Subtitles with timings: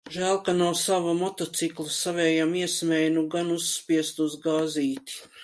[0.13, 5.23] Žēl, ka nav sava motocikla, savējam iesmēju, nu gan uzspiestu uz gāzīti.